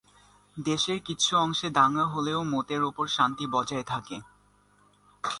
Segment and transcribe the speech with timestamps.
[0.57, 4.17] দেশের কিছু অংশে দাঙ্গা হলেও মোটের ওপর শান্তি বজায় থাকে।